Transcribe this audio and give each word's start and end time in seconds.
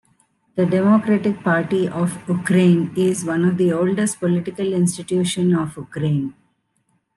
The 0.55 0.65
Democratic 0.65 1.43
Party 1.43 1.87
of 1.87 2.27
Ukraine 2.27 2.91
is 2.97 3.23
one 3.23 3.45
of 3.45 3.57
the 3.57 3.71
oldest 3.71 4.19
political 4.19 4.73
institutions 4.73 5.55
of 5.55 5.77
Ukraine. 5.77 6.33